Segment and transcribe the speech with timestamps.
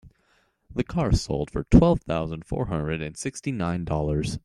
[0.73, 4.39] The car sold for twelve thousand four hundred and sixty nine dollars.